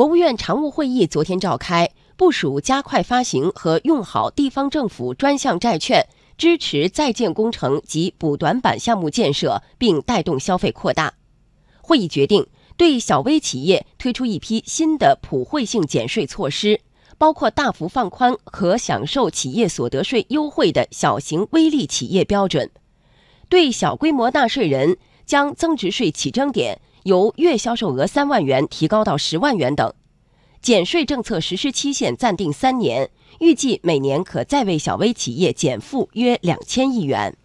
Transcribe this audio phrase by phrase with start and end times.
[0.00, 11.12] 国务院常务会议昨天召开，部署加快发行和用好地方政府专项债券，支持在建工程及补短板项目建设，并带动消费扩大。
[11.82, 12.46] 会议决定
[12.78, 16.80] 对小微企业推出一批新的普惠性减税措施，
[17.18, 22.70] 包括大幅放宽可享受企业所得税优惠的小型微利企业标准，
[23.50, 24.96] 对小规模纳税人
[25.26, 26.80] 将增值税起征点。
[27.04, 29.92] 由月销售额三万元提高到十万元等，
[30.60, 37.36] 减税政策实施期限暂定三年，预计每年可再为小微企业减负约两千亿元。